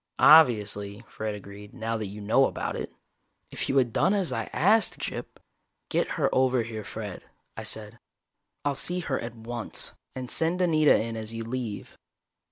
"Obviously," 0.17 1.05
Fred 1.07 1.35
agreed. 1.35 1.75
"Now 1.75 1.95
that 1.97 2.07
you 2.07 2.21
know 2.21 2.45
about 2.47 2.75
it. 2.75 2.91
If 3.51 3.69
you 3.69 3.77
had 3.77 3.93
done 3.93 4.15
as 4.15 4.33
I 4.33 4.45
asked, 4.51 4.97
Gyp..." 4.97 5.25
"Get 5.91 6.07
her 6.17 6.27
over 6.33 6.63
here, 6.63 6.83
Fred," 6.83 7.21
I 7.55 7.61
said. 7.61 7.99
"I'll 8.65 8.73
see 8.73 9.01
her 9.01 9.19
at 9.19 9.35
once. 9.35 9.93
And 10.15 10.31
send 10.31 10.59
Anita 10.59 10.99
in 10.99 11.15
as 11.15 11.35
you 11.35 11.43
leave." 11.43 11.99